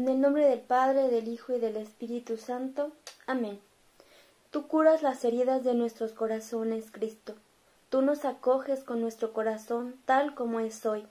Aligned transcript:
En 0.00 0.08
el 0.08 0.18
nombre 0.18 0.48
del 0.48 0.60
Padre, 0.60 1.08
del 1.08 1.28
Hijo 1.28 1.54
y 1.54 1.60
del 1.60 1.76
Espíritu 1.76 2.38
Santo. 2.38 2.90
Amén. 3.26 3.60
Tú 4.50 4.66
curas 4.66 5.02
las 5.02 5.22
heridas 5.26 5.62
de 5.62 5.74
nuestros 5.74 6.12
corazones, 6.12 6.90
Cristo. 6.90 7.34
Tú 7.90 8.00
nos 8.00 8.24
acoges 8.24 8.82
con 8.82 9.02
nuestro 9.02 9.34
corazón 9.34 9.96
tal 10.06 10.34
como 10.34 10.58
es 10.60 10.86
hoy. 10.86 11.06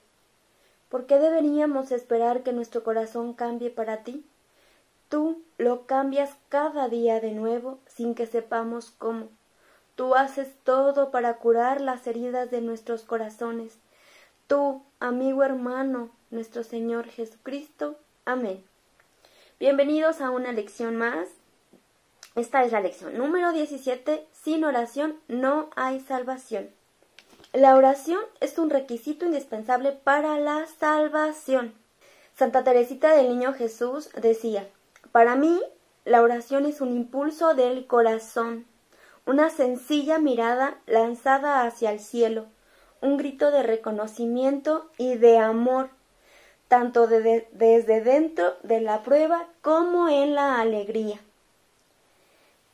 ¿Por 0.90 1.06
qué 1.06 1.20
deberíamos 1.20 1.92
esperar 1.92 2.42
que 2.42 2.52
nuestro 2.52 2.84
corazón 2.84 3.36
cambie 3.36 3.70
para 3.70 3.98
ti? 3.98 4.26
Tú 5.08 5.44
lo 5.60 5.86
cambias 5.86 6.32
cada 6.50 6.90
día 6.90 7.20
de 7.20 7.34
nuevo 7.34 7.78
sin 7.86 8.16
que 8.16 8.26
sepamos 8.26 8.90
cómo. 8.90 9.28
Tú 9.94 10.16
haces 10.16 10.48
todo 10.64 11.12
para 11.12 11.36
curar 11.38 11.80
las 11.80 12.08
heridas 12.08 12.50
de 12.50 12.62
nuestros 12.62 13.04
corazones. 13.04 13.78
Tú, 14.48 14.82
amigo 15.00 15.44
hermano, 15.44 16.10
nuestro 16.32 16.64
Señor 16.64 17.06
Jesucristo. 17.06 17.96
Amén. 18.26 18.66
Bienvenidos 19.60 20.22
a 20.22 20.30
una 20.30 20.54
lección 20.54 20.96
más. 20.96 21.28
Esta 22.36 22.64
es 22.64 22.72
la 22.72 22.80
lección 22.80 23.18
número 23.18 23.52
17. 23.52 24.26
Sin 24.32 24.64
oración 24.64 25.20
no 25.28 25.70
hay 25.76 26.00
salvación. 26.00 26.70
La 27.52 27.76
oración 27.76 28.22
es 28.40 28.58
un 28.58 28.70
requisito 28.70 29.26
indispensable 29.26 29.92
para 29.92 30.40
la 30.40 30.66
salvación. 30.66 31.74
Santa 32.38 32.64
Teresita 32.64 33.14
del 33.14 33.28
Niño 33.28 33.52
Jesús 33.52 34.10
decía, 34.14 34.66
para 35.12 35.36
mí 35.36 35.62
la 36.06 36.22
oración 36.22 36.66
es 36.66 36.80
un 36.80 36.96
impulso 36.96 37.54
del 37.54 37.86
corazón, 37.86 38.66
una 39.26 39.50
sencilla 39.50 40.20
mirada 40.20 40.80
lanzada 40.86 41.66
hacia 41.66 41.92
el 41.92 42.00
cielo, 42.00 42.46
un 43.02 43.18
grito 43.18 43.52
de 43.52 43.64
reconocimiento 43.64 44.90
y 44.98 45.16
de 45.16 45.38
amor 45.38 45.90
tanto 46.70 47.08
desde 47.08 48.02
dentro 48.02 48.56
de 48.64 48.80
la 48.80 49.02
prueba 49.02 49.48
como 49.62 50.08
en 50.08 50.36
la 50.36 50.62
alegría. 50.62 51.20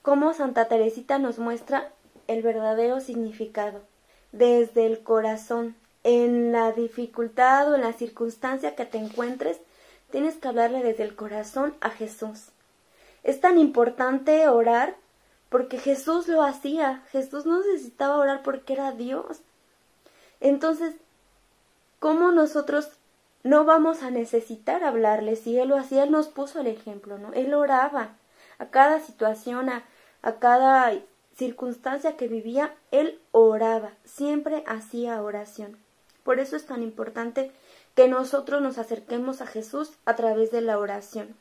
Como 0.02 0.34
Santa 0.34 0.68
Teresita 0.68 1.18
nos 1.18 1.40
muestra 1.40 1.92
el 2.28 2.44
verdadero 2.44 3.00
significado, 3.00 3.82
desde 4.34 4.86
el 4.86 5.00
corazón, 5.00 5.76
en 6.04 6.52
la 6.52 6.74
dificultad 6.74 7.72
o 7.72 7.76
en 7.76 7.82
la 7.82 7.94
circunstancia 7.94 8.76
que 8.76 8.86
te 8.86 8.98
encuentres, 8.98 9.60
tienes 10.12 10.36
que 10.36 10.50
hablarle 10.50 10.84
desde 10.84 11.04
el 11.04 11.16
corazón 11.16 11.74
a 11.80 11.90
Jesús. 11.90 12.50
Es 13.24 13.40
tan 13.40 13.58
importante 13.58 14.48
orar 14.50 14.96
porque 15.50 15.80
Jesús 15.80 16.28
lo 16.28 16.44
hacía, 16.44 17.02
Jesús 17.12 17.46
no 17.46 17.60
necesitaba 17.60 18.18
orar 18.18 18.44
porque 18.44 18.74
era 18.74 18.92
Dios. 18.92 19.40
Entonces, 20.42 20.94
¿cómo 22.00 22.32
nosotros 22.32 22.90
no 23.46 23.64
vamos 23.64 24.02
a 24.02 24.10
necesitar 24.10 24.84
hablarle. 24.84 25.36
Si 25.36 25.60
Él 25.60 25.70
lo 25.70 25.78
hacía, 25.78 26.04
Él 26.04 26.12
nos 26.12 26.30
puso 26.30 26.62
el 26.62 26.68
ejemplo, 26.68 27.20
¿no? 27.20 27.32
Él 27.34 27.54
oraba 27.54 28.16
a 28.58 28.66
cada 28.72 29.00
situación, 29.00 29.70
a, 29.70 29.84
a 30.24 30.40
cada 30.40 30.92
circunstancia 31.38 32.18
que 32.18 32.28
vivía, 32.28 32.74
Él 32.90 33.22
oraba, 33.32 33.92
siempre 34.04 34.64
hacía 34.66 35.22
oración. 35.22 35.78
Por 36.24 36.40
eso 36.40 36.56
es 36.56 36.66
tan 36.66 36.82
importante 36.82 37.52
que 37.94 38.08
nosotros 38.08 38.64
nos 38.64 38.80
acerquemos 38.80 39.42
a 39.42 39.46
Jesús 39.46 39.92
a 40.06 40.16
través 40.16 40.50
de 40.50 40.62
la 40.62 40.80
oración. 40.80 41.36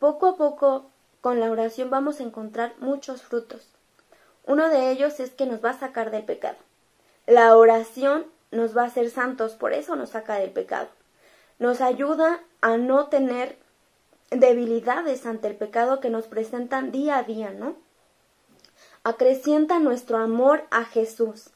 Poco 0.00 0.26
a 0.26 0.36
poco, 0.36 0.90
con 1.20 1.38
la 1.38 1.48
oración 1.48 1.90
vamos 1.90 2.18
a 2.18 2.24
encontrar 2.24 2.74
muchos 2.80 3.22
frutos. 3.22 3.68
Uno 4.46 4.68
de 4.68 4.90
ellos 4.90 5.20
es 5.20 5.30
que 5.30 5.46
nos 5.46 5.64
va 5.64 5.70
a 5.70 5.78
sacar 5.78 6.10
del 6.10 6.24
pecado. 6.24 6.56
La 7.28 7.56
oración 7.56 8.26
nos 8.50 8.76
va 8.76 8.82
a 8.82 8.86
hacer 8.86 9.10
santos, 9.10 9.52
por 9.52 9.72
eso 9.72 9.96
nos 9.96 10.10
saca 10.10 10.36
del 10.36 10.50
pecado. 10.50 10.88
Nos 11.58 11.80
ayuda 11.80 12.40
a 12.60 12.76
no 12.76 13.06
tener 13.06 13.58
debilidades 14.30 15.26
ante 15.26 15.48
el 15.48 15.56
pecado 15.56 16.00
que 16.00 16.10
nos 16.10 16.26
presentan 16.26 16.92
día 16.92 17.18
a 17.18 17.22
día, 17.22 17.50
¿no? 17.50 17.76
Acrecienta 19.04 19.78
nuestro 19.78 20.18
amor 20.18 20.64
a 20.70 20.84
Jesús. 20.84 21.50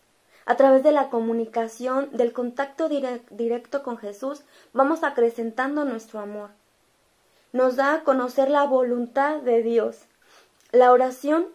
A 0.45 0.57
través 0.57 0.83
de 0.83 0.91
la 0.91 1.09
comunicación, 1.09 2.11
del 2.13 2.33
contacto 2.33 2.89
directo 2.89 3.83
con 3.83 3.97
Jesús, 3.97 4.43
vamos 4.73 5.05
acrecentando 5.05 5.85
nuestro 5.85 6.19
amor. 6.19 6.51
Nos 7.53 7.77
da 7.77 7.95
a 7.95 8.05
conocer 8.05 8.51
la 8.51 8.65
voluntad 8.65 9.41
de 9.41 9.63
Dios. 9.63 10.01
La 10.73 10.91
oración 10.91 11.47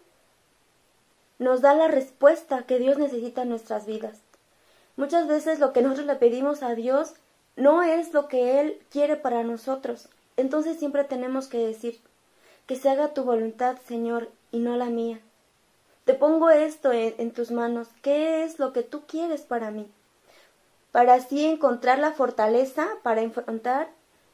nos 1.40 1.62
da 1.62 1.74
la 1.74 1.88
respuesta 1.88 2.64
que 2.64 2.80
Dios 2.80 2.98
necesita 2.98 3.42
en 3.42 3.50
nuestras 3.50 3.86
vidas. 3.86 4.22
Muchas 4.98 5.28
veces 5.28 5.60
lo 5.60 5.72
que 5.72 5.82
nosotros 5.82 6.08
le 6.08 6.16
pedimos 6.16 6.64
a 6.64 6.76
Dios 6.76 7.14
no 7.56 7.84
es 7.84 8.14
lo 8.14 8.28
que 8.28 8.60
Él 8.60 8.80
quiere 8.90 9.16
para 9.16 9.44
nosotros. 9.44 10.10
Entonces 10.36 10.78
siempre 10.78 11.04
tenemos 11.04 11.48
que 11.48 11.60
decir, 11.60 12.02
que 12.68 12.76
se 12.76 12.90
haga 12.90 13.14
tu 13.14 13.24
voluntad, 13.24 13.78
Señor, 13.88 14.30
y 14.52 14.60
no 14.60 14.76
la 14.76 14.88
mía. 14.88 15.20
Te 16.06 16.14
pongo 16.14 16.50
esto 16.50 16.92
en, 16.92 17.32
tus 17.32 17.52
manos. 17.52 17.88
¿Qué 18.02 18.44
es 18.44 18.60
lo 18.60 18.74
que 18.74 18.84
tú 18.84 19.04
quieres 19.08 19.42
para 19.42 19.72
mí? 19.72 19.90
Para 20.92 21.16
así 21.16 21.46
encontrar 21.46 22.00
la 22.00 22.14
fortaleza 22.14 22.88
para 23.04 23.22
enfrentar 23.22 23.90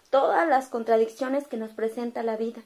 todas 0.10 0.48
las 0.48 0.68
contradicciones 0.68 1.48
que 1.48 1.58
nos 1.58 1.72
presenta 1.72 2.24
la 2.24 2.38
vida. 2.38 2.62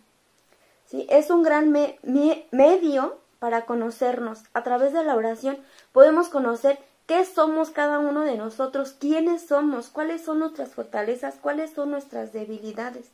¿Sí? 0.85 1.07
Es 1.09 1.29
un 1.29 1.43
gran 1.43 1.71
medio 1.71 3.17
para 3.39 3.65
conocernos. 3.65 4.43
A 4.53 4.63
través 4.63 4.93
de 4.93 5.03
la 5.03 5.15
oración 5.15 5.57
podemos 5.93 6.29
conocer 6.29 6.79
¿Qué 7.07 7.23
somos 7.23 7.69
cada 7.69 7.99
uno 7.99 8.21
de 8.21 8.35
nosotros? 8.35 8.91
¿Quiénes 8.91 9.47
somos? 9.47 9.87
¿Cuáles 9.87 10.25
son 10.25 10.39
nuestras 10.39 10.73
fortalezas? 10.73 11.35
¿Cuáles 11.41 11.71
son 11.71 11.89
nuestras 11.89 12.33
debilidades? 12.33 13.09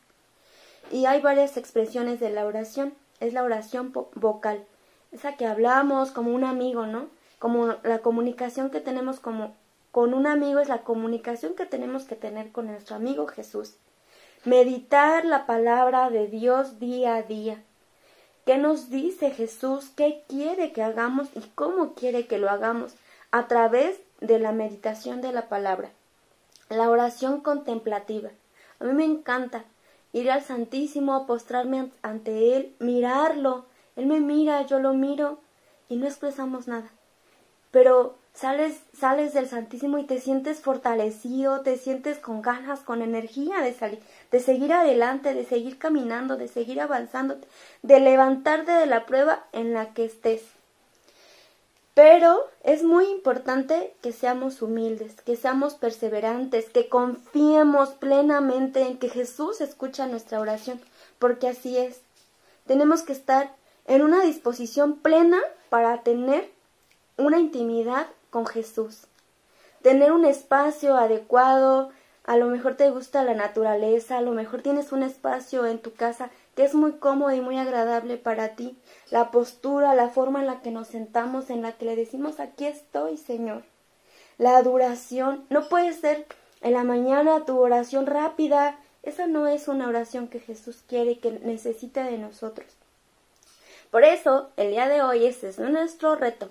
Y 0.90 1.06
hay 1.06 1.20
varias 1.20 1.56
expresiones 1.56 2.18
de 2.18 2.30
la 2.30 2.44
oración. 2.44 2.92
Es 3.20 3.32
la 3.32 3.44
oración 3.44 3.92
vocal, 4.16 4.64
esa 5.12 5.36
que 5.36 5.46
hablamos 5.46 6.10
como 6.10 6.34
un 6.34 6.42
amigo, 6.42 6.86
¿no? 6.86 7.06
Como 7.38 7.76
la 7.84 8.00
comunicación 8.00 8.68
que 8.70 8.80
tenemos 8.80 9.20
como 9.20 9.54
con 9.92 10.12
un 10.12 10.26
amigo 10.26 10.58
es 10.58 10.68
la 10.68 10.82
comunicación 10.82 11.54
que 11.54 11.66
tenemos 11.66 12.02
que 12.02 12.16
tener 12.16 12.50
con 12.50 12.66
nuestro 12.66 12.96
amigo 12.96 13.28
Jesús. 13.28 13.74
Meditar 14.44 15.24
la 15.24 15.46
palabra 15.46 16.10
de 16.10 16.26
Dios 16.26 16.80
día 16.80 17.14
a 17.14 17.22
día. 17.22 17.62
¿Qué 18.44 18.58
nos 18.58 18.90
dice 18.90 19.30
Jesús? 19.30 19.90
¿Qué 19.94 20.24
quiere 20.28 20.72
que 20.72 20.82
hagamos 20.82 21.28
y 21.36 21.40
cómo 21.54 21.94
quiere 21.94 22.26
que 22.26 22.38
lo 22.38 22.50
hagamos? 22.50 22.96
A 23.34 23.48
través 23.48 23.98
de 24.20 24.38
la 24.38 24.52
meditación 24.52 25.20
de 25.20 25.32
la 25.32 25.48
palabra. 25.48 25.90
La 26.68 26.88
oración 26.88 27.40
contemplativa. 27.40 28.30
A 28.78 28.84
mí 28.84 28.92
me 28.92 29.04
encanta 29.04 29.64
ir 30.12 30.30
al 30.30 30.44
Santísimo, 30.44 31.26
postrarme 31.26 31.90
ante 32.02 32.56
Él, 32.56 32.76
mirarlo. 32.78 33.64
Él 33.96 34.06
me 34.06 34.20
mira, 34.20 34.62
yo 34.62 34.78
lo 34.78 34.94
miro 34.94 35.40
y 35.88 35.96
no 35.96 36.06
expresamos 36.06 36.68
nada. 36.68 36.88
Pero 37.72 38.14
sales, 38.34 38.80
sales 38.96 39.34
del 39.34 39.48
Santísimo 39.48 39.98
y 39.98 40.04
te 40.04 40.20
sientes 40.20 40.60
fortalecido, 40.60 41.62
te 41.62 41.76
sientes 41.76 42.20
con 42.20 42.40
ganas, 42.40 42.82
con 42.82 43.02
energía 43.02 43.62
de 43.62 43.74
salir, 43.74 44.00
de 44.30 44.38
seguir 44.38 44.72
adelante, 44.72 45.34
de 45.34 45.44
seguir 45.44 45.78
caminando, 45.78 46.36
de 46.36 46.46
seguir 46.46 46.80
avanzando, 46.80 47.36
de 47.82 47.98
levantarte 47.98 48.70
de 48.70 48.86
la 48.86 49.06
prueba 49.06 49.44
en 49.50 49.74
la 49.74 49.92
que 49.92 50.04
estés. 50.04 50.53
Pero 51.94 52.50
es 52.64 52.82
muy 52.82 53.06
importante 53.06 53.94
que 54.02 54.12
seamos 54.12 54.60
humildes, 54.62 55.20
que 55.22 55.36
seamos 55.36 55.74
perseverantes, 55.74 56.68
que 56.68 56.88
confiemos 56.88 57.90
plenamente 57.90 58.82
en 58.82 58.98
que 58.98 59.08
Jesús 59.08 59.60
escucha 59.60 60.06
nuestra 60.08 60.40
oración, 60.40 60.80
porque 61.20 61.48
así 61.48 61.78
es. 61.78 62.00
Tenemos 62.66 63.02
que 63.02 63.12
estar 63.12 63.54
en 63.86 64.02
una 64.02 64.22
disposición 64.22 64.96
plena 64.96 65.38
para 65.68 66.02
tener 66.02 66.50
una 67.16 67.38
intimidad 67.38 68.08
con 68.30 68.46
Jesús. 68.46 69.06
Tener 69.82 70.10
un 70.10 70.24
espacio 70.24 70.96
adecuado, 70.96 71.90
a 72.24 72.36
lo 72.36 72.46
mejor 72.46 72.74
te 72.74 72.90
gusta 72.90 73.22
la 73.22 73.34
naturaleza, 73.34 74.18
a 74.18 74.22
lo 74.22 74.32
mejor 74.32 74.62
tienes 74.62 74.90
un 74.90 75.04
espacio 75.04 75.66
en 75.66 75.78
tu 75.78 75.92
casa 75.92 76.30
que 76.54 76.64
es 76.64 76.74
muy 76.74 76.92
cómodo 76.92 77.32
y 77.32 77.40
muy 77.40 77.58
agradable 77.58 78.16
para 78.16 78.56
ti, 78.56 78.76
la 79.10 79.30
postura, 79.30 79.94
la 79.94 80.08
forma 80.08 80.40
en 80.40 80.46
la 80.46 80.60
que 80.60 80.70
nos 80.70 80.88
sentamos, 80.88 81.50
en 81.50 81.62
la 81.62 81.72
que 81.72 81.84
le 81.84 81.96
decimos 81.96 82.40
aquí 82.40 82.66
estoy, 82.66 83.16
Señor. 83.16 83.64
La 84.38 84.62
duración, 84.62 85.44
no 85.50 85.68
puede 85.68 85.92
ser 85.92 86.26
en 86.60 86.72
la 86.72 86.84
mañana 86.84 87.44
tu 87.44 87.58
oración 87.58 88.06
rápida, 88.06 88.78
esa 89.02 89.26
no 89.26 89.46
es 89.46 89.68
una 89.68 89.88
oración 89.88 90.28
que 90.28 90.40
Jesús 90.40 90.82
quiere 90.86 91.18
que 91.18 91.32
necesita 91.32 92.04
de 92.04 92.18
nosotros. 92.18 92.66
Por 93.90 94.02
eso, 94.02 94.50
el 94.56 94.70
día 94.70 94.88
de 94.88 95.02
hoy 95.02 95.26
ese 95.26 95.48
es 95.48 95.58
nuestro 95.58 96.16
reto, 96.16 96.48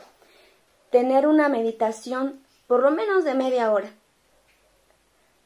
tener 0.92 1.28
una 1.28 1.50
meditación 1.50 2.40
por 2.68 2.82
lo 2.82 2.92
menos 2.92 3.24
de 3.24 3.34
media 3.34 3.72
hora. 3.72 3.92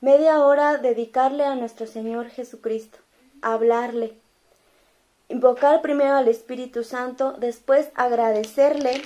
Media 0.01 0.41
hora 0.41 0.77
dedicarle 0.77 1.43
a 1.45 1.55
nuestro 1.55 1.87
Señor 1.87 2.29
Jesucristo, 2.29 2.99
hablarle, 3.41 4.17
invocar 5.29 5.81
primero 5.81 6.15
al 6.15 6.27
Espíritu 6.27 6.83
Santo, 6.83 7.33
después 7.37 7.89
agradecerle, 7.95 9.01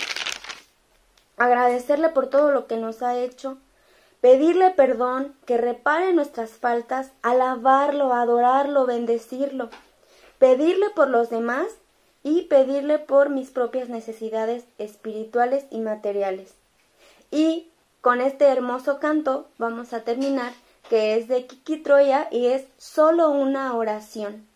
agradecerle 1.36 2.08
por 2.10 2.28
todo 2.28 2.52
lo 2.52 2.66
que 2.66 2.76
nos 2.76 3.02
ha 3.02 3.18
hecho, 3.18 3.58
pedirle 4.20 4.70
perdón, 4.70 5.34
que 5.46 5.58
repare 5.58 6.12
nuestras 6.12 6.50
faltas, 6.50 7.10
alabarlo, 7.22 8.12
adorarlo, 8.12 8.86
bendecirlo, 8.86 9.68
pedirle 10.38 10.90
por 10.90 11.08
los 11.08 11.28
demás 11.28 11.66
y 12.22 12.42
pedirle 12.42 12.98
por 12.98 13.30
mis 13.30 13.50
propias 13.50 13.88
necesidades 13.88 14.64
espirituales 14.78 15.66
y 15.70 15.80
materiales. 15.80 16.54
Y 17.30 17.68
con 18.00 18.20
este 18.20 18.46
hermoso 18.46 19.00
canto 19.00 19.48
vamos 19.58 19.92
a 19.92 20.04
terminar, 20.04 20.52
que 20.88 21.16
es 21.16 21.26
de 21.26 21.46
Kiki 21.46 21.78
Troya 21.78 22.28
y 22.30 22.46
es 22.46 22.64
solo 22.78 23.30
una 23.30 23.74
oración. 23.74 24.51